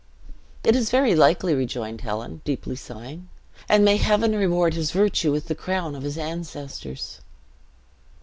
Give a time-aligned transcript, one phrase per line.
[0.63, 3.29] "It is very likely," rejoined Helen, deeply sighing;
[3.69, 7.19] "and may Heaven reward his virtue with the crown of his ancestors."